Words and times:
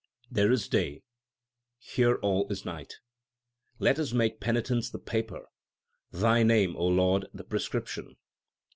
There 0.31 0.51
is 0.51 0.67
day, 0.67 1.03
here 1.77 2.15
all 2.23 2.51
is 2.51 2.65
night. 2.65 2.95
Let 3.77 3.99
us 3.99 4.13
make 4.13 4.39
penitence 4.39 4.89
the 4.89 4.97
paper, 4.97 5.45
5 6.13 6.21
Thy 6.21 6.41
name, 6.41 6.73
Lord, 6.73 7.27
the 7.35 7.43
prescription. 7.43 8.15